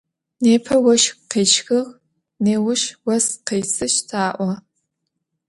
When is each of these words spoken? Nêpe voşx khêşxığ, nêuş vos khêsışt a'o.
Nêpe 0.43 0.75
voşx 0.83 1.15
khêşxığ, 1.31 1.79
nêuş 2.43 2.81
vos 3.05 3.25
khêsışt 3.47 4.09
a'o. 4.25 4.49